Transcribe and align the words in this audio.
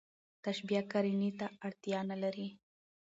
تشبېه 0.43 0.81
قرينې 0.91 1.31
ته 1.39 1.47
اړتیا 1.65 1.99
نه 2.09 2.15
لري. 2.23 2.47